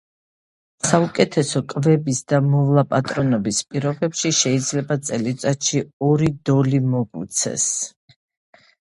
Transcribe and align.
საუკეთესო 0.91 1.59
კვებისა 1.73 2.23
და 2.31 2.39
მოვლა-პატრონობის 2.45 3.59
პირობებში 3.73 4.31
შეიძლება 4.39 4.97
წელიწადში 5.11 5.83
ორი 6.09 6.31
დოლი 6.51 6.81
მოგვცეს. 6.95 7.69